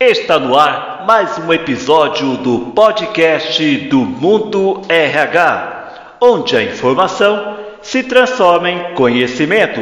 Está 0.00 0.38
no 0.38 0.58
ar 0.58 1.04
mais 1.06 1.38
um 1.38 1.52
episódio 1.52 2.36
do 2.36 2.72
podcast 2.74 3.76
do 3.88 3.98
Mundo 3.98 4.82
RH, 4.88 6.16
onde 6.20 6.56
a 6.56 6.62
informação 6.62 7.56
se 7.82 8.02
transforma 8.02 8.70
em 8.70 8.94
conhecimento. 8.94 9.80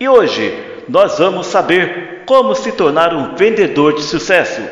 E 0.00 0.08
hoje 0.08 0.54
nós 0.88 1.18
vamos 1.18 1.46
saber 1.46 2.22
como 2.26 2.54
se 2.54 2.72
tornar 2.72 3.14
um 3.14 3.34
vendedor 3.34 3.94
de 3.94 4.02
sucesso. 4.02 4.62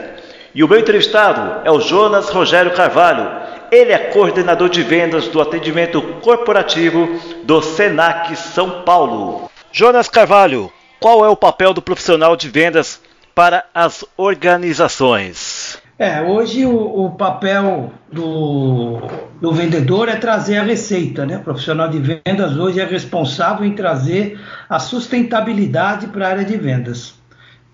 E 0.55 0.63
o 0.63 0.69
meu 0.69 0.79
entrevistado 0.79 1.61
é 1.65 1.71
o 1.71 1.81
Jonas 1.81 2.29
Rogério 2.29 2.73
Carvalho. 2.73 3.42
Ele 3.73 3.91
é 3.91 3.99
coordenador 3.99 4.69
de 4.69 4.83
vendas 4.83 5.29
do 5.29 5.41
atendimento 5.41 6.03
corporativo 6.21 7.09
do 7.43 7.63
Senac 7.63 8.37
São 8.37 8.83
Paulo. 8.83 9.51
Jonas 9.73 10.11
Carvalho, 10.11 10.71
qual 11.01 11.25
é 11.25 11.29
o 11.31 11.37
papel 11.37 11.73
do 11.73 11.81
profissional 11.81 12.37
de 12.37 12.51
vendas 12.51 13.01
para 13.35 13.65
as 13.75 14.05
organizações? 14.15 15.79
É, 15.99 16.21
hoje 16.21 16.67
o, 16.67 17.07
o 17.07 17.13
papel 17.13 17.91
do, 18.13 19.01
do, 19.41 19.53
vendedor 19.53 20.07
é 20.11 20.17
trazer 20.17 20.59
a 20.59 20.63
receita, 20.63 21.25
né? 21.25 21.39
O 21.39 21.43
profissional 21.43 21.89
de 21.89 21.99
vendas 21.99 22.59
hoje 22.59 22.79
é 22.79 22.85
responsável 22.85 23.65
em 23.65 23.73
trazer 23.73 24.39
a 24.69 24.79
sustentabilidade 24.79 26.09
para 26.09 26.27
a 26.27 26.31
área 26.31 26.45
de 26.45 26.59
vendas. 26.59 27.22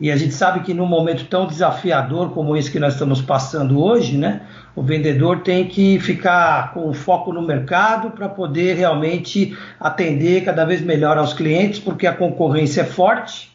E 0.01 0.13
a 0.13 0.17
gente 0.17 0.33
sabe 0.33 0.61
que 0.61 0.73
num 0.73 0.87
momento 0.87 1.25
tão 1.27 1.47
desafiador 1.47 2.31
como 2.31 2.57
esse 2.57 2.71
que 2.71 2.79
nós 2.79 2.93
estamos 2.93 3.21
passando 3.21 3.83
hoje, 3.83 4.17
né? 4.17 4.43
O 4.77 4.83
vendedor 4.83 5.41
tem 5.41 5.67
que 5.67 5.99
ficar 5.99 6.73
com 6.73 6.93
foco 6.95 7.33
no 7.33 7.43
mercado 7.43 8.11
para 8.11 8.29
poder 8.29 8.77
realmente 8.77 9.59
atender 9.81 10.45
cada 10.45 10.65
vez 10.65 10.81
melhor 10.81 11.19
aos 11.19 11.33
clientes, 11.33 11.81
porque 11.81 12.07
a 12.07 12.15
concorrência 12.15 12.83
é 12.83 12.85
forte 12.85 13.51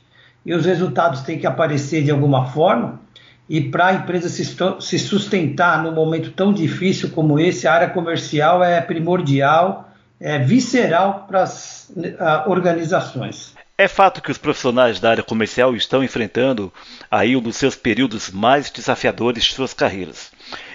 e 0.45 0.53
os 0.53 0.65
resultados 0.65 1.21
têm 1.21 1.39
que 1.39 1.47
aparecer 1.47 2.03
de 2.03 2.11
alguma 2.11 2.47
forma. 2.47 2.99
E 3.47 3.61
para 3.61 3.87
a 3.87 3.93
empresa 3.93 4.27
se 4.27 4.99
sustentar 4.99 5.81
num 5.81 5.93
momento 5.93 6.31
tão 6.31 6.51
difícil 6.51 7.09
como 7.11 7.39
esse, 7.39 7.67
a 7.67 7.73
área 7.73 7.89
comercial 7.89 8.61
é 8.61 8.81
primordial, 8.81 9.89
é 10.19 10.39
visceral 10.39 11.25
para 11.27 11.43
as 11.43 11.89
organizações. 12.47 13.53
É 13.83 13.87
fato 13.89 14.21
que 14.21 14.31
os 14.31 14.37
profissionais 14.37 14.97
da 14.97 15.09
área 15.09 15.23
comercial 15.25 15.75
estão 15.75 16.01
enfrentando 16.01 16.71
aí 17.11 17.35
um 17.35 17.41
dos 17.41 17.57
seus 17.57 17.75
períodos 17.75 18.31
mais 18.31 18.69
desafiadores 18.69 19.43
de 19.43 19.53
suas 19.53 19.73
carreiras. 19.73 20.31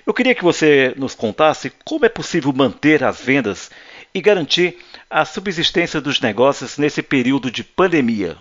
Eu 0.07 0.13
queria 0.13 0.35
que 0.35 0.45
você 0.45 0.93
nos 0.95 1.15
contasse 1.15 1.73
como 1.87 2.05
é 2.05 2.11
possível 2.11 2.53
manter 2.53 3.03
as 3.03 3.19
vendas 3.19 3.71
e 4.15 4.21
garantir 4.21 4.77
a 5.09 5.25
subsistência 5.25 6.03
dos 6.03 6.21
negócios 6.21 6.77
nesse 6.77 7.01
período 7.03 7.51
de 7.51 7.65
pandemia. 7.65 8.37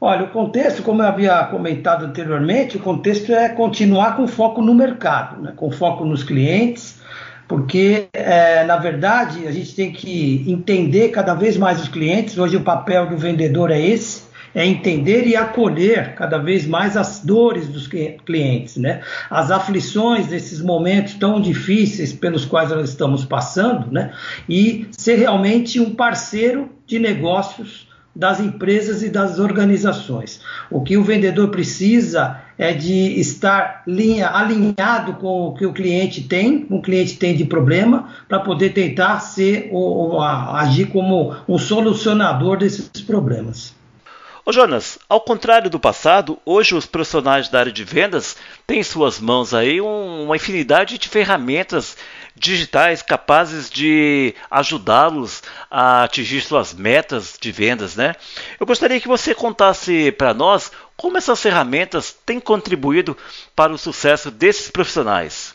Olha, 0.00 0.24
o 0.24 0.30
contexto, 0.30 0.82
como 0.82 1.00
eu 1.00 1.06
havia 1.06 1.44
comentado 1.44 2.04
anteriormente, 2.04 2.76
o 2.76 2.80
contexto 2.80 3.32
é 3.32 3.48
continuar 3.50 4.16
com 4.16 4.26
foco 4.26 4.60
no 4.60 4.74
mercado, 4.74 5.40
né? 5.40 5.52
com 5.54 5.70
foco 5.70 6.04
nos 6.04 6.24
clientes, 6.24 7.00
porque, 7.48 8.08
é, 8.12 8.62
na 8.64 8.76
verdade, 8.76 9.48
a 9.48 9.50
gente 9.50 9.74
tem 9.74 9.90
que 9.90 10.44
entender 10.46 11.08
cada 11.08 11.32
vez 11.32 11.56
mais 11.56 11.80
os 11.80 11.88
clientes. 11.88 12.36
Hoje, 12.36 12.56
o 12.56 12.60
papel 12.60 13.06
do 13.06 13.16
vendedor 13.16 13.70
é 13.70 13.80
esse: 13.80 14.28
é 14.54 14.66
entender 14.66 15.26
e 15.26 15.34
acolher 15.34 16.14
cada 16.14 16.36
vez 16.36 16.66
mais 16.66 16.96
as 16.96 17.20
dores 17.20 17.66
dos 17.66 17.86
clientes, 17.86 18.76
né? 18.76 19.00
as 19.30 19.50
aflições 19.50 20.26
desses 20.26 20.60
momentos 20.60 21.14
tão 21.14 21.40
difíceis 21.40 22.12
pelos 22.12 22.44
quais 22.44 22.70
nós 22.70 22.90
estamos 22.90 23.24
passando, 23.24 23.90
né? 23.90 24.12
e 24.48 24.86
ser 24.92 25.16
realmente 25.16 25.80
um 25.80 25.94
parceiro 25.94 26.70
de 26.86 26.98
negócios 26.98 27.87
das 28.18 28.40
empresas 28.40 29.00
e 29.04 29.08
das 29.08 29.38
organizações. 29.38 30.40
O 30.68 30.82
que 30.82 30.96
o 30.96 31.04
vendedor 31.04 31.50
precisa 31.50 32.40
é 32.58 32.72
de 32.72 33.20
estar 33.20 33.84
linha, 33.86 34.28
alinhado 34.30 35.14
com 35.14 35.46
o 35.46 35.54
que 35.54 35.64
o 35.64 35.72
cliente 35.72 36.22
tem, 36.22 36.66
o 36.68 36.82
cliente 36.82 37.16
tem 37.16 37.36
de 37.36 37.44
problema, 37.44 38.12
para 38.28 38.40
poder 38.40 38.70
tentar 38.70 39.20
ser 39.20 39.68
ou, 39.70 40.14
ou 40.14 40.20
agir 40.20 40.86
como 40.86 41.36
um 41.48 41.56
solucionador 41.56 42.56
desses 42.58 42.88
problemas. 43.06 43.72
Ô 44.44 44.52
Jonas, 44.52 44.98
ao 45.08 45.20
contrário 45.20 45.70
do 45.70 45.78
passado, 45.78 46.38
hoje 46.44 46.74
os 46.74 46.86
profissionais 46.86 47.48
da 47.48 47.60
área 47.60 47.70
de 47.70 47.84
vendas 47.84 48.34
têm 48.66 48.80
em 48.80 48.82
suas 48.82 49.20
mãos 49.20 49.54
aí 49.54 49.80
uma 49.80 50.34
infinidade 50.34 50.98
de 50.98 51.08
ferramentas 51.08 51.96
digitais 52.38 53.02
capazes 53.02 53.68
de 53.68 54.34
ajudá-los 54.50 55.42
a 55.70 56.04
atingir 56.04 56.40
suas 56.40 56.72
metas 56.72 57.36
de 57.40 57.50
vendas, 57.52 57.96
né? 57.96 58.14
Eu 58.58 58.66
gostaria 58.66 59.00
que 59.00 59.08
você 59.08 59.34
contasse 59.34 60.12
para 60.12 60.32
nós 60.32 60.70
como 60.96 61.18
essas 61.18 61.40
ferramentas 61.40 62.16
têm 62.24 62.40
contribuído 62.40 63.16
para 63.54 63.72
o 63.72 63.78
sucesso 63.78 64.30
desses 64.30 64.70
profissionais. 64.70 65.54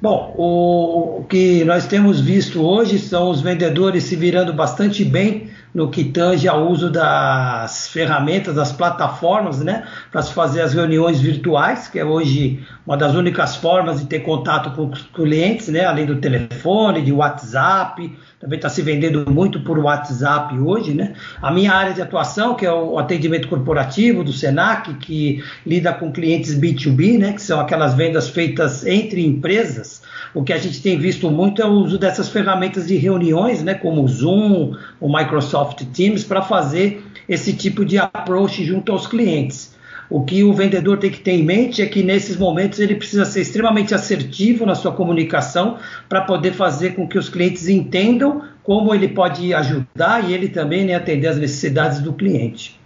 Bom, 0.00 0.34
o, 0.36 1.24
que 1.28 1.64
nós 1.64 1.86
temos 1.86 2.20
visto 2.20 2.62
hoje 2.62 2.98
são 2.98 3.30
os 3.30 3.40
vendedores 3.40 4.04
se 4.04 4.14
virando 4.14 4.52
bastante 4.52 5.04
bem 5.04 5.48
no 5.76 5.90
que 5.90 6.04
tange 6.04 6.48
ao 6.48 6.70
uso 6.70 6.90
das 6.90 7.88
ferramentas, 7.88 8.54
das 8.54 8.72
plataformas, 8.72 9.62
né, 9.62 9.84
para 10.10 10.22
se 10.22 10.32
fazer 10.32 10.62
as 10.62 10.72
reuniões 10.72 11.20
virtuais, 11.20 11.86
que 11.86 11.98
é 11.98 12.04
hoje 12.04 12.64
uma 12.86 12.96
das 12.96 13.14
únicas 13.14 13.56
formas 13.56 14.00
de 14.00 14.06
ter 14.06 14.20
contato 14.20 14.70
com 14.70 14.88
os 14.88 15.02
clientes, 15.02 15.68
né, 15.68 15.84
além 15.84 16.06
do 16.06 16.16
telefone, 16.16 17.02
de 17.02 17.12
WhatsApp, 17.12 18.10
também 18.40 18.56
está 18.58 18.68
se 18.68 18.80
vendendo 18.80 19.30
muito 19.30 19.60
por 19.60 19.78
WhatsApp 19.78 20.58
hoje, 20.58 20.94
né? 20.94 21.14
A 21.40 21.50
minha 21.50 21.72
área 21.72 21.92
de 21.92 22.02
atuação, 22.02 22.54
que 22.54 22.66
é 22.66 22.72
o 22.72 22.98
atendimento 22.98 23.48
corporativo 23.48 24.22
do 24.22 24.32
Senac, 24.32 24.94
que 24.94 25.42
lida 25.66 25.92
com 25.92 26.12
clientes 26.12 26.54
B2B, 26.54 27.18
né, 27.18 27.32
que 27.32 27.42
são 27.42 27.58
aquelas 27.60 27.94
vendas 27.94 28.28
feitas 28.28 28.86
entre 28.86 29.24
empresas, 29.26 29.85
o 30.34 30.42
que 30.42 30.52
a 30.52 30.58
gente 30.58 30.82
tem 30.82 30.98
visto 30.98 31.30
muito 31.30 31.62
é 31.62 31.66
o 31.66 31.70
uso 31.70 31.98
dessas 31.98 32.28
ferramentas 32.28 32.86
de 32.86 32.96
reuniões, 32.96 33.62
né, 33.62 33.74
como 33.74 34.02
o 34.02 34.08
Zoom, 34.08 34.76
o 35.00 35.08
Microsoft 35.08 35.82
Teams, 35.94 36.24
para 36.24 36.42
fazer 36.42 37.02
esse 37.28 37.52
tipo 37.52 37.84
de 37.84 37.98
approach 37.98 38.64
junto 38.64 38.92
aos 38.92 39.06
clientes. 39.06 39.74
O 40.08 40.24
que 40.24 40.44
o 40.44 40.52
vendedor 40.52 40.98
tem 40.98 41.10
que 41.10 41.18
ter 41.18 41.32
em 41.32 41.42
mente 41.42 41.82
é 41.82 41.86
que 41.86 42.02
nesses 42.02 42.36
momentos 42.36 42.78
ele 42.78 42.94
precisa 42.94 43.24
ser 43.24 43.40
extremamente 43.40 43.94
assertivo 43.94 44.64
na 44.64 44.74
sua 44.74 44.92
comunicação 44.92 45.78
para 46.08 46.20
poder 46.20 46.52
fazer 46.52 46.94
com 46.94 47.08
que 47.08 47.18
os 47.18 47.28
clientes 47.28 47.68
entendam 47.68 48.42
como 48.62 48.94
ele 48.94 49.08
pode 49.08 49.52
ajudar 49.52 50.28
e 50.28 50.32
ele 50.32 50.48
também 50.48 50.84
né, 50.84 50.94
atender 50.94 51.26
as 51.26 51.36
necessidades 51.36 52.00
do 52.00 52.12
cliente. 52.12 52.78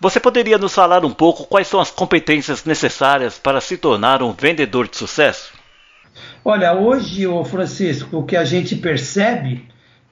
Você 0.00 0.20
poderia 0.20 0.58
nos 0.58 0.74
falar 0.74 1.04
um 1.04 1.10
pouco 1.10 1.46
quais 1.46 1.68
são 1.68 1.80
as 1.80 1.90
competências 1.90 2.64
necessárias 2.64 3.38
para 3.38 3.60
se 3.60 3.76
tornar 3.76 4.22
um 4.22 4.32
vendedor 4.32 4.88
de 4.88 4.96
sucesso? 4.96 5.55
Olha, 6.44 6.72
hoje, 6.72 7.26
o 7.26 7.44
Francisco, 7.44 8.18
o 8.18 8.22
que 8.24 8.36
a 8.36 8.44
gente 8.44 8.76
percebe 8.76 9.64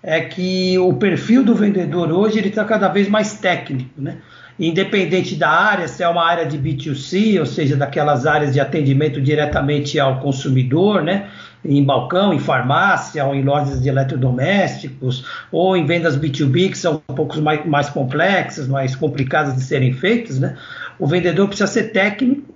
é 0.03 0.21
que 0.21 0.79
o 0.79 0.93
perfil 0.95 1.43
do 1.43 1.55
vendedor 1.55 2.13
hoje 2.13 2.39
ele 2.39 2.49
está 2.49 2.65
cada 2.65 2.89
vez 2.89 3.09
mais 3.09 3.35
técnico, 3.39 4.01
né? 4.01 4.19
Independente 4.59 5.35
da 5.35 5.49
área, 5.49 5.89
se 5.89 6.03
é 6.03 6.09
uma 6.09 6.25
área 6.25 6.47
de 6.47 6.57
B2C, 6.57 7.41
ou 7.41 7.47
seja, 7.47 7.75
daquelas 7.75 8.25
áreas 8.25 8.53
de 8.53 8.61
atendimento 8.61 9.21
diretamente 9.21 9.99
ao 9.99 10.21
consumidor, 10.21 11.03
né? 11.03 11.29
em 11.65 11.83
balcão, 11.83 12.35
em 12.35 12.39
farmácia, 12.39 13.25
ou 13.25 13.35
em 13.35 13.43
lojas 13.43 13.81
de 13.81 13.89
eletrodomésticos, 13.89 15.25
ou 15.51 15.77
em 15.77 15.87
vendas 15.87 16.17
B2B, 16.17 16.71
que 16.71 16.79
são 16.79 17.03
um 17.09 17.15
pouco 17.15 17.41
mais, 17.41 17.65
mais 17.65 17.89
complexas, 17.89 18.69
mais 18.69 18.95
complicadas 18.95 19.55
de 19.55 19.63
serem 19.63 19.93
feitas, 19.93 20.39
né? 20.39 20.57
O 20.99 21.07
vendedor 21.07 21.49
precisa 21.49 21.67
ser 21.67 21.85
técnico 21.85 22.54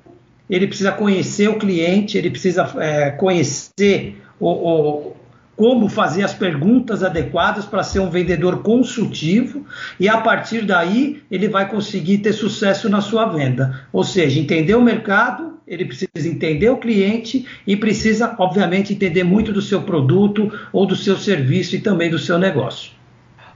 ele 0.48 0.66
precisa 0.66 0.92
conhecer 0.92 1.48
o 1.48 1.58
cliente, 1.58 2.16
ele 2.16 2.30
precisa 2.30 2.70
é, 2.78 3.10
conhecer 3.10 4.20
o, 4.40 4.48
o, 4.48 5.16
como 5.58 5.88
fazer 5.88 6.22
as 6.22 6.32
perguntas 6.32 7.02
adequadas 7.02 7.66
para 7.66 7.82
ser 7.82 7.98
um 7.98 8.08
vendedor 8.08 8.62
consultivo 8.62 9.66
e 9.98 10.08
a 10.08 10.18
partir 10.18 10.64
daí 10.64 11.20
ele 11.28 11.48
vai 11.48 11.68
conseguir 11.68 12.18
ter 12.18 12.32
sucesso 12.32 12.88
na 12.88 13.00
sua 13.00 13.26
venda. 13.26 13.84
Ou 13.92 14.04
seja, 14.04 14.38
entender 14.38 14.76
o 14.76 14.80
mercado, 14.80 15.58
ele 15.66 15.84
precisa 15.84 16.28
entender 16.28 16.70
o 16.70 16.76
cliente 16.76 17.44
e 17.66 17.76
precisa, 17.76 18.36
obviamente, 18.38 18.92
entender 18.92 19.24
muito 19.24 19.52
do 19.52 19.60
seu 19.60 19.82
produto 19.82 20.50
ou 20.72 20.86
do 20.86 20.94
seu 20.94 21.16
serviço 21.16 21.74
e 21.74 21.80
também 21.80 22.08
do 22.08 22.20
seu 22.20 22.38
negócio. 22.38 22.92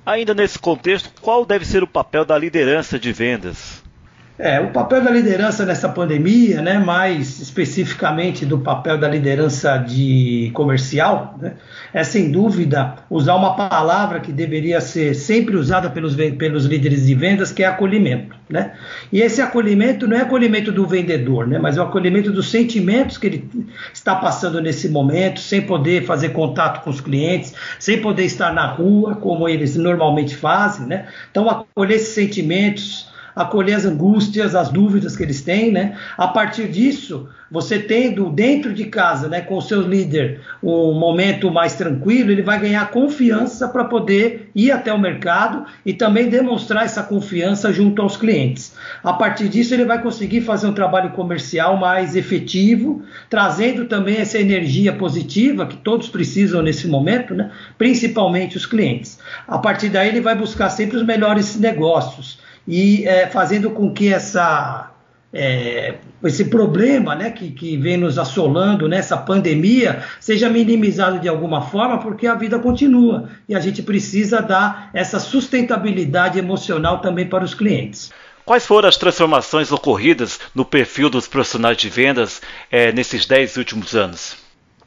Ainda 0.04 0.34
nesse 0.34 0.58
contexto, 0.58 1.12
qual 1.22 1.46
deve 1.46 1.64
ser 1.64 1.84
o 1.84 1.86
papel 1.86 2.24
da 2.24 2.36
liderança 2.36 2.98
de 2.98 3.12
vendas? 3.12 3.71
É, 4.44 4.58
o 4.58 4.70
papel 4.70 5.04
da 5.04 5.08
liderança 5.12 5.64
nessa 5.64 5.88
pandemia, 5.88 6.60
né, 6.60 6.76
mais 6.76 7.38
especificamente 7.38 8.44
do 8.44 8.58
papel 8.58 8.98
da 8.98 9.06
liderança 9.06 9.76
de 9.76 10.50
comercial, 10.52 11.38
né, 11.40 11.52
é 11.94 12.02
sem 12.02 12.32
dúvida 12.32 12.96
usar 13.08 13.36
uma 13.36 13.54
palavra 13.54 14.18
que 14.18 14.32
deveria 14.32 14.80
ser 14.80 15.14
sempre 15.14 15.54
usada 15.54 15.88
pelos, 15.88 16.16
pelos 16.16 16.64
líderes 16.64 17.06
de 17.06 17.14
vendas, 17.14 17.52
que 17.52 17.62
é 17.62 17.66
acolhimento. 17.66 18.34
Né? 18.50 18.72
E 19.12 19.20
esse 19.20 19.40
acolhimento 19.40 20.08
não 20.08 20.16
é 20.16 20.22
acolhimento 20.22 20.72
do 20.72 20.88
vendedor, 20.88 21.46
né, 21.46 21.60
mas 21.60 21.76
é 21.76 21.80
o 21.80 21.84
acolhimento 21.84 22.32
dos 22.32 22.50
sentimentos 22.50 23.18
que 23.18 23.28
ele 23.28 23.48
está 23.94 24.16
passando 24.16 24.60
nesse 24.60 24.88
momento, 24.88 25.38
sem 25.38 25.62
poder 25.62 26.04
fazer 26.04 26.30
contato 26.30 26.82
com 26.82 26.90
os 26.90 27.00
clientes, 27.00 27.54
sem 27.78 28.00
poder 28.00 28.24
estar 28.24 28.52
na 28.52 28.66
rua, 28.66 29.14
como 29.14 29.48
eles 29.48 29.76
normalmente 29.76 30.34
fazem. 30.34 30.88
Né? 30.88 31.06
Então, 31.30 31.48
acolher 31.48 31.94
esses 31.94 32.12
sentimentos 32.12 33.11
acolher 33.34 33.74
as 33.74 33.84
angústias, 33.84 34.54
as 34.54 34.68
dúvidas 34.68 35.16
que 35.16 35.22
eles 35.22 35.42
têm, 35.42 35.72
né? 35.72 35.96
A 36.16 36.28
partir 36.28 36.68
disso, 36.68 37.28
você 37.52 37.78
tendo 37.78 38.30
dentro 38.30 38.72
de 38.72 38.86
casa, 38.86 39.28
né, 39.28 39.42
com 39.42 39.58
o 39.58 39.60
seu 39.60 39.82
líder, 39.82 40.40
um 40.62 40.94
momento 40.94 41.50
mais 41.50 41.74
tranquilo, 41.74 42.30
ele 42.30 42.40
vai 42.40 42.58
ganhar 42.58 42.90
confiança 42.90 43.68
para 43.68 43.84
poder 43.84 44.50
ir 44.54 44.70
até 44.70 44.90
o 44.90 44.98
mercado 44.98 45.66
e 45.84 45.92
também 45.92 46.30
demonstrar 46.30 46.86
essa 46.86 47.02
confiança 47.02 47.70
junto 47.70 48.00
aos 48.00 48.16
clientes. 48.16 48.74
A 49.04 49.12
partir 49.12 49.50
disso, 49.50 49.74
ele 49.74 49.84
vai 49.84 50.00
conseguir 50.00 50.40
fazer 50.40 50.66
um 50.66 50.72
trabalho 50.72 51.10
comercial 51.10 51.76
mais 51.76 52.16
efetivo, 52.16 53.02
trazendo 53.28 53.84
também 53.84 54.16
essa 54.16 54.38
energia 54.38 54.94
positiva 54.94 55.66
que 55.66 55.76
todos 55.76 56.08
precisam 56.08 56.62
nesse 56.62 56.88
momento, 56.88 57.34
né? 57.34 57.50
principalmente 57.76 58.56
os 58.56 58.64
clientes. 58.64 59.18
A 59.46 59.58
partir 59.58 59.90
daí, 59.90 60.08
ele 60.08 60.22
vai 60.22 60.34
buscar 60.34 60.70
sempre 60.70 60.96
os 60.96 61.04
melhores 61.04 61.60
negócios 61.60 62.40
e 62.66 63.06
é, 63.06 63.26
fazendo 63.26 63.70
com 63.70 63.92
que 63.92 64.12
essa, 64.12 64.90
é, 65.32 65.94
esse 66.24 66.46
problema 66.46 67.14
né, 67.14 67.30
que, 67.30 67.50
que 67.50 67.76
vem 67.76 67.96
nos 67.96 68.18
assolando 68.18 68.88
nessa 68.88 69.16
pandemia 69.16 70.04
seja 70.20 70.48
minimizado 70.48 71.18
de 71.18 71.28
alguma 71.28 71.62
forma, 71.62 71.98
porque 71.98 72.26
a 72.26 72.34
vida 72.34 72.58
continua 72.58 73.28
e 73.48 73.54
a 73.54 73.60
gente 73.60 73.82
precisa 73.82 74.40
dar 74.40 74.90
essa 74.92 75.18
sustentabilidade 75.18 76.38
emocional 76.38 77.00
também 77.00 77.26
para 77.26 77.44
os 77.44 77.54
clientes. 77.54 78.10
Quais 78.44 78.66
foram 78.66 78.88
as 78.88 78.96
transformações 78.96 79.70
ocorridas 79.70 80.40
no 80.54 80.64
perfil 80.64 81.08
dos 81.08 81.28
profissionais 81.28 81.76
de 81.76 81.88
vendas 81.88 82.42
é, 82.70 82.92
nesses 82.92 83.24
10 83.24 83.56
últimos 83.56 83.94
anos? 83.94 84.36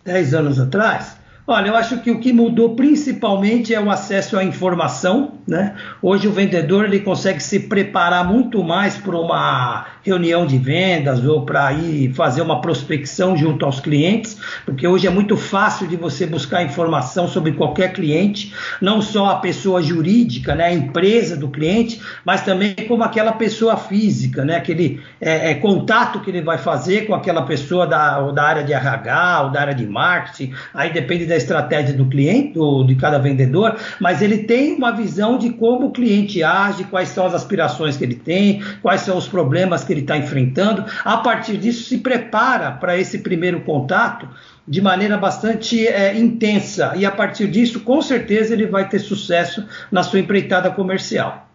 10 0.03 0.33
anos 0.33 0.59
atrás? 0.59 1.17
Olha, 1.47 1.67
eu 1.67 1.75
acho 1.75 1.99
que 1.99 2.09
o 2.09 2.19
que 2.19 2.33
mudou 2.33 2.75
principalmente 2.75 3.73
é 3.73 3.79
o 3.79 3.91
acesso 3.91 4.37
à 4.37 4.43
informação. 4.43 5.33
Né? 5.47 5.75
Hoje 6.01 6.27
o 6.27 6.31
vendedor 6.31 6.85
ele 6.85 6.99
consegue 7.01 7.41
se 7.41 7.59
preparar 7.59 8.25
muito 8.27 8.63
mais 8.63 8.97
para 8.97 9.15
uma 9.15 9.85
reunião 10.05 10.45
de 10.45 10.57
vendas 10.59 11.25
ou 11.25 11.41
para 11.41 11.73
ir 11.73 12.13
fazer 12.13 12.43
uma 12.43 12.61
prospecção 12.61 13.35
junto 13.35 13.65
aos 13.65 13.79
clientes, 13.79 14.37
porque 14.63 14.87
hoje 14.87 15.07
é 15.07 15.09
muito 15.09 15.35
fácil 15.35 15.87
de 15.87 15.95
você 15.95 16.27
buscar 16.27 16.63
informação 16.63 17.27
sobre 17.27 17.53
qualquer 17.53 17.91
cliente, 17.91 18.53
não 18.79 19.01
só 19.01 19.31
a 19.31 19.35
pessoa 19.37 19.81
jurídica, 19.81 20.53
né, 20.53 20.65
a 20.65 20.73
empresa 20.73 21.35
do 21.35 21.49
cliente, 21.49 21.99
mas 22.23 22.43
também 22.43 22.75
como 22.87 23.03
aquela 23.03 23.31
pessoa 23.31 23.75
física, 23.77 24.45
né, 24.45 24.57
aquele 24.57 25.01
é, 25.19 25.51
é, 25.51 25.53
contato 25.55 26.19
que 26.19 26.29
ele 26.29 26.43
vai 26.43 26.59
fazer 26.59 27.07
com 27.07 27.15
aquela 27.15 27.41
pessoa 27.41 27.87
da, 27.87 28.31
da 28.31 28.43
área 28.43 28.63
de 28.63 28.73
RH 28.73 29.43
ou 29.45 29.49
da 29.49 29.61
área 29.61 29.73
de 29.73 29.87
marketing, 29.87 30.53
aí 30.71 30.93
depende 30.93 31.25
da 31.25 31.35
estratégia 31.35 31.95
do 31.95 32.05
cliente, 32.05 32.59
ou 32.59 32.85
de 32.85 32.93
cada 32.93 33.17
vendedor, 33.17 33.75
mas 33.99 34.21
ele 34.21 34.39
tem 34.39 34.75
uma 34.75 34.91
visão 34.91 35.39
de 35.39 35.49
como 35.49 35.87
o 35.87 35.91
cliente 35.91 36.43
age, 36.43 36.83
quais 36.83 37.09
são 37.09 37.25
as 37.25 37.33
aspirações 37.33 37.97
que 37.97 38.03
ele 38.03 38.15
tem, 38.15 38.61
quais 38.83 39.01
são 39.01 39.17
os 39.17 39.27
problemas 39.27 39.83
que 39.83 39.94
ele 39.95 40.01
está 40.01 40.17
enfrentando. 40.17 40.85
A 41.03 41.17
partir 41.17 41.57
disso, 41.57 41.83
se 41.83 41.97
prepara 41.99 42.71
para 42.71 42.97
esse 42.97 43.19
primeiro 43.19 43.61
contato 43.61 44.27
de 44.67 44.81
maneira 44.81 45.17
bastante 45.17 45.87
é, 45.87 46.17
intensa 46.17 46.93
e 46.95 47.05
a 47.05 47.11
partir 47.11 47.47
disso, 47.47 47.81
com 47.81 48.01
certeza, 48.01 48.53
ele 48.53 48.65
vai 48.65 48.89
ter 48.89 48.99
sucesso 48.99 49.65
na 49.91 50.03
sua 50.03 50.19
empreitada 50.19 50.71
comercial. 50.71 51.45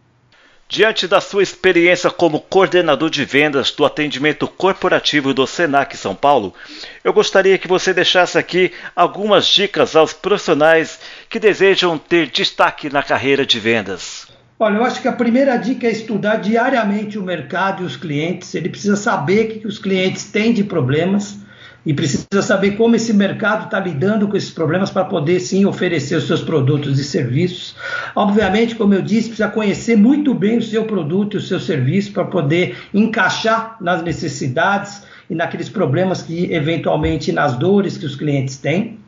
Diante 0.71 1.09
da 1.09 1.21
sua 1.21 1.43
experiência 1.43 2.13
como 2.13 2.41
coordenador 2.41 3.11
de 3.11 3.25
vendas 3.25 3.73
do 3.73 3.85
atendimento 3.85 4.47
corporativo 4.47 5.35
do 5.35 5.45
Senac 5.45 5.97
São 5.97 6.15
Paulo, 6.15 6.55
eu 7.03 7.13
gostaria 7.13 7.59
que 7.59 7.67
você 7.67 7.93
deixasse 7.93 8.39
aqui 8.39 8.73
algumas 8.95 9.49
dicas 9.49 9.97
aos 9.97 10.13
profissionais 10.13 11.01
que 11.29 11.41
desejam 11.41 11.99
ter 11.99 12.29
destaque 12.29 12.89
na 12.89 13.03
carreira 13.03 13.45
de 13.45 13.59
vendas. 13.59 14.20
Olha, 14.63 14.77
eu 14.77 14.85
acho 14.85 15.01
que 15.01 15.09
a 15.09 15.13
primeira 15.13 15.57
dica 15.57 15.87
é 15.87 15.91
estudar 15.91 16.37
diariamente 16.37 17.19
o 17.19 17.23
mercado 17.23 17.83
e 17.83 17.87
os 17.87 17.97
clientes. 17.97 18.55
Ele 18.55 18.69
precisa 18.69 18.95
saber 18.95 19.47
o 19.47 19.61
que 19.61 19.67
os 19.67 19.79
clientes 19.79 20.25
têm 20.25 20.53
de 20.53 20.63
problemas 20.63 21.39
e 21.87 21.95
precisa 21.95 22.43
saber 22.43 22.73
como 22.73 22.95
esse 22.95 23.15
mercado 23.15 23.65
está 23.65 23.81
lidando 23.81 24.29
com 24.29 24.37
esses 24.37 24.51
problemas 24.51 24.91
para 24.91 25.07
poder 25.07 25.41
sim 25.41 25.65
oferecer 25.65 26.17
os 26.17 26.27
seus 26.27 26.43
produtos 26.43 26.99
e 26.99 27.05
serviços. 27.05 27.75
Obviamente, 28.15 28.75
como 28.75 28.93
eu 28.93 29.01
disse, 29.01 29.29
precisa 29.29 29.49
conhecer 29.49 29.97
muito 29.97 30.35
bem 30.35 30.59
o 30.59 30.63
seu 30.63 30.85
produto 30.85 31.39
e 31.39 31.39
o 31.39 31.43
seu 31.43 31.59
serviço 31.59 32.13
para 32.13 32.27
poder 32.27 32.77
encaixar 32.93 33.79
nas 33.81 34.03
necessidades 34.03 35.05
e 35.31 35.35
naqueles 35.35 35.71
problemas 35.71 36.21
que 36.21 36.53
eventualmente 36.53 37.33
nas 37.33 37.57
dores 37.57 37.97
que 37.97 38.05
os 38.05 38.15
clientes 38.15 38.59
têm 38.59 39.00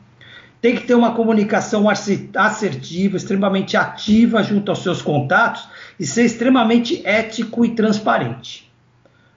tem 0.63 0.77
que 0.77 0.87
ter 0.87 0.95
uma 0.95 1.13
comunicação 1.13 1.89
assertiva, 1.89 3.17
extremamente 3.17 3.75
ativa 3.75 4.41
junto 4.41 4.71
aos 4.71 4.81
seus 4.81 5.01
contatos 5.01 5.67
e 5.99 6.05
ser 6.05 6.23
extremamente 6.23 7.05
ético 7.05 7.65
e 7.65 7.75
transparente. 7.75 8.71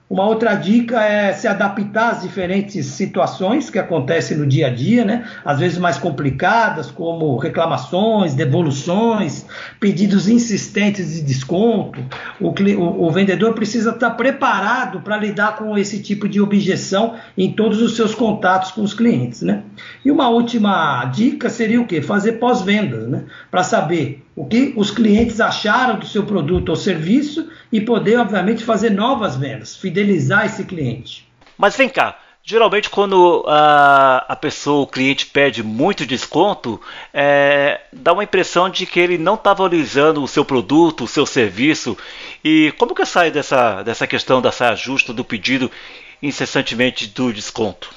Uma 0.09 0.23
outra 0.25 0.55
dica 0.55 1.03
é 1.03 1.33
se 1.33 1.49
adaptar 1.49 2.11
às 2.11 2.21
diferentes 2.21 2.85
situações 2.85 3.69
que 3.69 3.77
acontecem 3.77 4.37
no 4.37 4.45
dia 4.45 4.67
a 4.67 4.69
dia, 4.69 5.03
né? 5.03 5.27
Às 5.43 5.59
vezes 5.59 5.77
mais 5.77 5.97
complicadas, 5.97 6.89
como 6.89 7.35
reclamações, 7.35 8.33
devoluções, 8.33 9.45
pedidos 9.81 10.29
insistentes 10.29 11.13
de 11.13 11.21
desconto. 11.21 11.99
O, 12.39 12.51
o, 12.51 13.07
o 13.07 13.11
vendedor 13.11 13.53
precisa 13.53 13.89
estar 13.89 14.11
preparado 14.11 15.01
para 15.01 15.17
lidar 15.17 15.57
com 15.57 15.77
esse 15.77 16.01
tipo 16.01 16.29
de 16.29 16.39
objeção 16.39 17.15
em 17.37 17.51
todos 17.51 17.81
os 17.81 17.97
seus 17.97 18.15
contatos 18.15 18.71
com 18.71 18.83
os 18.83 18.93
clientes, 18.93 19.41
né? 19.41 19.63
E 20.05 20.09
uma 20.09 20.29
última 20.29 21.03
dica 21.05 21.49
seria 21.49 21.81
o 21.81 21.85
quê? 21.85 22.01
Fazer 22.01 22.33
pós-vendas, 22.33 23.09
né? 23.09 23.25
Para 23.51 23.61
saber 23.61 24.23
o 24.37 24.45
que 24.45 24.71
os 24.77 24.91
clientes 24.91 25.41
acharam 25.41 25.99
do 25.99 26.05
seu 26.05 26.23
produto 26.23 26.69
ou 26.69 26.75
serviço 26.75 27.49
e 27.71 27.81
poder, 27.81 28.17
obviamente, 28.17 28.63
fazer 28.63 28.89
novas 28.89 29.35
vendas, 29.35 29.75
fidelizar 29.75 30.45
esse 30.45 30.63
cliente. 30.63 31.27
Mas 31.57 31.75
vem 31.75 31.89
cá, 31.89 32.17
geralmente 32.43 32.89
quando 32.89 33.43
a, 33.45 34.25
a 34.29 34.35
pessoa, 34.35 34.83
o 34.83 34.87
cliente 34.87 35.25
pede 35.25 35.61
muito 35.61 36.05
desconto, 36.05 36.79
é, 37.13 37.81
dá 37.91 38.13
uma 38.13 38.23
impressão 38.23 38.69
de 38.69 38.85
que 38.85 38.99
ele 38.99 39.17
não 39.17 39.35
está 39.35 39.53
valorizando 39.53 40.23
o 40.23 40.27
seu 40.27 40.45
produto, 40.45 41.03
o 41.03 41.07
seu 41.07 41.25
serviço. 41.25 41.97
E 42.43 42.73
como 42.77 42.95
que 42.95 43.05
sai 43.05 43.31
dessa, 43.31 43.83
dessa 43.83 44.07
questão 44.07 44.41
da 44.41 44.51
saia 44.51 44.75
justa 44.75 45.13
do 45.13 45.25
pedido 45.25 45.69
incessantemente 46.21 47.07
do 47.07 47.33
desconto? 47.33 47.89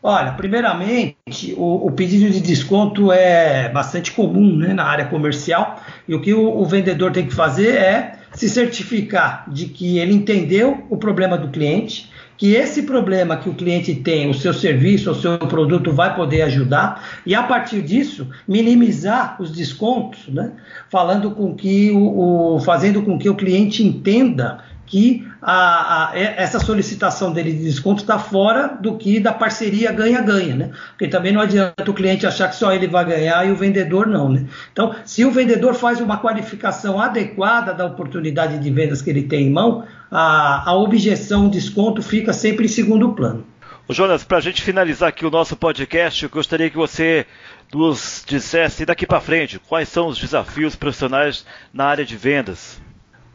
Olha, 0.00 0.30
primeiramente, 0.32 1.16
o, 1.56 1.88
o, 1.88 1.90
pedido 1.90 2.30
de 2.30 2.40
desconto 2.40 3.10
é 3.10 3.68
bastante 3.68 4.12
comum 4.12 4.56
né, 4.56 4.72
na 4.72 4.84
área 4.84 5.06
comercial 5.06 5.82
e 6.06 6.14
o 6.14 6.20
que 6.20 6.32
o, 6.32 6.56
o, 6.56 6.64
vendedor 6.64 7.10
tem 7.10 7.26
que 7.26 7.34
fazer 7.34 7.74
é 7.74 8.17
se 8.34 8.48
certificar 8.48 9.44
de 9.48 9.66
que 9.66 9.98
ele 9.98 10.12
entendeu 10.12 10.84
o 10.88 10.96
problema 10.96 11.36
do 11.36 11.48
cliente, 11.48 12.10
que 12.36 12.54
esse 12.54 12.84
problema 12.84 13.36
que 13.36 13.48
o 13.48 13.54
cliente 13.54 13.92
tem, 13.96 14.30
o 14.30 14.34
seu 14.34 14.54
serviço, 14.54 15.10
o 15.10 15.14
seu 15.14 15.36
produto 15.38 15.92
vai 15.92 16.14
poder 16.14 16.42
ajudar 16.42 17.20
e 17.26 17.34
a 17.34 17.42
partir 17.42 17.82
disso 17.82 18.28
minimizar 18.46 19.36
os 19.40 19.50
descontos, 19.50 20.28
né, 20.28 20.52
falando 20.88 21.32
com 21.32 21.52
que 21.54 21.90
o, 21.90 22.54
o 22.54 22.60
fazendo 22.60 23.02
com 23.02 23.18
que 23.18 23.28
o 23.28 23.34
cliente 23.34 23.82
entenda 23.82 24.60
que 24.88 25.26
a, 25.40 26.10
a, 26.10 26.18
essa 26.18 26.58
solicitação 26.58 27.32
dele 27.32 27.52
de 27.52 27.62
desconto 27.62 28.02
está 28.02 28.18
fora 28.18 28.76
do 28.80 28.96
que 28.96 29.20
da 29.20 29.32
parceria 29.32 29.92
ganha-ganha, 29.92 30.56
né? 30.56 30.70
Porque 30.90 31.08
também 31.08 31.32
não 31.32 31.40
adianta 31.40 31.90
o 31.90 31.94
cliente 31.94 32.26
achar 32.26 32.48
que 32.48 32.56
só 32.56 32.72
ele 32.72 32.88
vai 32.88 33.04
ganhar 33.04 33.46
e 33.46 33.50
o 33.50 33.56
vendedor 33.56 34.06
não, 34.06 34.28
né? 34.28 34.46
Então, 34.72 34.94
se 35.04 35.24
o 35.24 35.30
vendedor 35.30 35.74
faz 35.74 36.00
uma 36.00 36.18
qualificação 36.18 37.00
adequada 37.00 37.72
da 37.74 37.84
oportunidade 37.84 38.58
de 38.58 38.70
vendas 38.70 39.02
que 39.02 39.10
ele 39.10 39.22
tem 39.22 39.46
em 39.46 39.50
mão, 39.50 39.84
a, 40.10 40.70
a 40.70 40.74
objeção, 40.74 41.48
desconto 41.48 42.02
fica 42.02 42.32
sempre 42.32 42.64
em 42.64 42.68
segundo 42.68 43.12
plano. 43.12 43.44
Jonas, 43.90 44.22
para 44.22 44.36
a 44.36 44.40
gente 44.40 44.60
finalizar 44.60 45.08
aqui 45.08 45.24
o 45.24 45.30
nosso 45.30 45.56
podcast, 45.56 46.22
eu 46.22 46.28
gostaria 46.28 46.68
que 46.68 46.76
você 46.76 47.24
nos 47.72 48.22
dissesse 48.26 48.84
daqui 48.84 49.06
para 49.06 49.20
frente 49.20 49.58
quais 49.58 49.88
são 49.88 50.08
os 50.08 50.18
desafios 50.18 50.76
profissionais 50.76 51.44
na 51.72 51.86
área 51.86 52.04
de 52.04 52.16
vendas. 52.16 52.78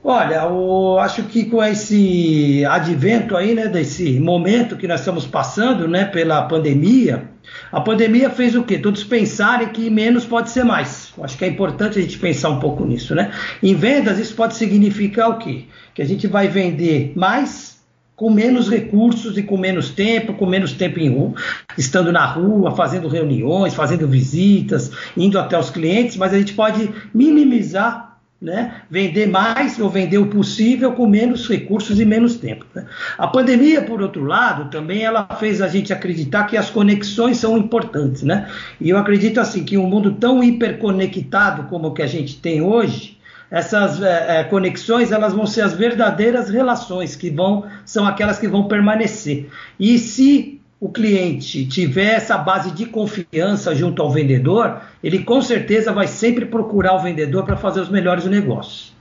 Olha, 0.06 0.44
eu 0.44 1.00
acho 1.00 1.24
que 1.24 1.46
com 1.46 1.64
esse 1.64 2.66
advento 2.66 3.38
aí, 3.38 3.56
né, 3.56 3.70
desse 3.70 4.20
momento 4.20 4.76
que 4.76 4.86
nós 4.86 5.00
estamos 5.00 5.26
passando, 5.26 5.88
né, 5.88 6.04
pela 6.04 6.42
pandemia, 6.42 7.30
a 7.72 7.80
pandemia 7.80 8.30
fez 8.30 8.54
o 8.54 8.64
quê? 8.64 8.78
Todos 8.78 9.02
pensarem 9.06 9.70
que 9.70 9.90
menos 9.90 10.26
pode 10.26 10.50
ser 10.50 10.66
mais. 10.66 11.14
Eu 11.18 11.24
acho 11.24 11.38
que 11.38 11.46
é 11.46 11.48
importante 11.48 12.00
a 12.00 12.02
gente 12.02 12.20
pensar 12.20 12.50
um 12.50 12.60
pouco 12.60 12.86
nisso, 12.86 13.16
né? 13.16 13.32
Em 13.62 13.76
vendas, 13.76 14.20
isso 14.20 14.36
pode 14.36 14.56
significar 14.56 15.30
o 15.30 15.38
quê? 15.38 15.64
Que 15.96 16.02
a 16.02 16.06
gente 16.06 16.28
vai 16.28 16.50
vender 16.50 17.14
mais 17.16 17.82
com 18.14 18.30
menos 18.30 18.70
recursos 18.70 19.38
e 19.38 19.44
com 19.44 19.58
menos 19.58 19.90
tempo, 19.90 20.34
com 20.34 20.46
menos 20.46 20.74
tempo 20.74 21.00
em 21.00 21.10
rua, 21.10 21.34
estando 21.78 22.12
na 22.12 22.26
rua, 22.26 22.76
fazendo 22.76 23.08
reuniões, 23.08 23.74
fazendo 23.74 24.06
visitas, 24.08 24.92
indo 25.16 25.40
até 25.40 25.58
os 25.58 25.70
clientes, 25.70 26.18
mas 26.18 26.34
a 26.34 26.38
gente 26.38 26.54
pode 26.54 26.90
minimizar 27.14 28.12
né? 28.44 28.82
vender 28.90 29.28
mais 29.28 29.80
ou 29.80 29.90
vender 29.90 30.18
o 30.18 30.28
possível 30.28 30.92
com 30.92 31.08
menos 31.08 31.48
recursos 31.48 31.98
e 31.98 32.04
menos 32.04 32.36
tempo. 32.36 32.66
Né? 32.76 32.86
A 33.18 33.26
pandemia, 33.26 33.82
por 33.82 34.02
outro 34.02 34.26
lado, 34.26 34.70
também 34.70 35.04
ela 35.04 35.26
fez 35.40 35.62
a 35.62 35.70
gente 35.70 35.94
acreditar 35.94 36.44
que 36.44 36.58
as 36.58 36.70
conexões 36.70 37.38
são 37.38 37.58
importantes. 37.58 38.22
Né? 38.22 38.50
E 38.82 38.90
eu 38.90 38.98
acredito 38.98 39.40
assim 39.40 39.64
que 39.64 39.78
um 39.78 39.88
mundo 39.88 40.12
tão 40.16 40.44
hiperconectado 40.44 41.64
como 41.64 41.88
o 41.88 41.94
que 41.94 42.02
a 42.02 42.08
gente 42.08 42.36
tem 42.36 42.62
hoje, 42.62 43.18
essas 43.50 44.02
é, 44.02 44.44
conexões 44.44 45.12
elas 45.12 45.32
vão 45.32 45.46
ser 45.46 45.62
as 45.62 45.74
verdadeiras 45.74 46.50
relações 46.50 47.16
que 47.16 47.30
vão 47.30 47.66
são 47.86 48.06
aquelas 48.06 48.40
que 48.40 48.48
vão 48.48 48.68
permanecer. 48.68 49.48
E 49.80 49.98
se 50.00 50.60
o 50.84 50.90
cliente 50.90 51.66
tiver 51.66 52.16
essa 52.16 52.38
base 52.38 52.70
de 52.72 52.86
confiança 52.86 53.74
junto 53.74 54.02
ao 54.02 54.12
vendedor, 54.12 54.82
ele 55.02 55.24
com 55.24 55.42
certeza 55.42 55.94
vai 55.94 56.08
sempre 56.08 56.46
procurar 56.46 56.96
o 56.96 57.00
vendedor 57.00 57.46
para 57.46 57.56
fazer 57.56 57.80
os 57.80 57.88
melhores 57.88 58.25
negócios. 58.25 58.92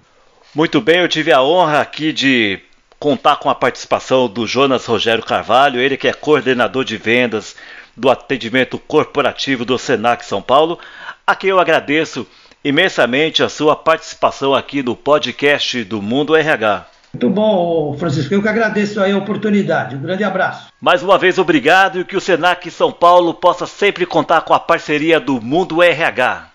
Muito 0.55 0.81
bem, 0.81 1.01
eu 1.01 1.09
tive 1.09 1.33
a 1.33 1.43
honra 1.43 1.81
aqui 1.81 2.12
de 2.12 2.61
contar 3.01 3.35
com 3.35 3.51
a 3.51 3.55
participação 3.55 4.29
do 4.29 4.47
Jonas 4.47 4.87
Rogério 4.87 5.25
Carvalho, 5.25 5.81
ele 5.81 5.97
que 5.97 6.07
é 6.07 6.12
coordenador 6.12 6.85
de 6.85 6.97
vendas 6.97 7.57
do 7.97 8.09
atendimento 8.09 8.79
corporativo 8.79 9.65
do 9.65 9.77
Senac 9.77 10.25
São 10.25 10.41
Paulo, 10.41 10.79
a 11.27 11.35
quem 11.35 11.51
eu 11.51 11.59
agradeço 11.59 12.25
imensamente 12.62 13.43
a 13.43 13.49
sua 13.49 13.75
participação 13.75 14.55
aqui 14.55 14.85
no 14.85 14.95
podcast 14.95 15.83
do 15.83 16.01
Mundo 16.01 16.37
RH. 16.37 16.87
Muito 17.12 17.28
bom, 17.28 17.95
Francisco. 17.99 18.33
Eu 18.33 18.42
que 18.42 18.49
agradeço 18.49 19.02
a 19.02 19.16
oportunidade. 19.16 19.97
Um 19.97 20.00
grande 20.00 20.25
abraço. 20.25 20.69
Mais 20.81 21.02
uma 21.02 21.19
vez, 21.19 21.38
obrigado 21.38 22.00
e 22.00 22.04
que 22.04 22.16
o 22.16 22.21
Senac 22.21 22.71
São 22.71 22.90
Paulo 22.90 23.35
possa 23.35 23.66
sempre 23.66 24.07
contar 24.07 24.40
com 24.40 24.54
a 24.54 24.61
parceria 24.61 25.21
do 25.21 25.40
Mundo 25.40 25.83
RH. 25.83 26.47